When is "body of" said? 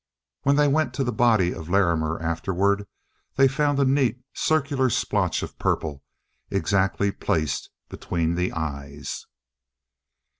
1.11-1.69